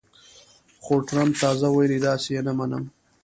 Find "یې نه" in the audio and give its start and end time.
2.35-2.53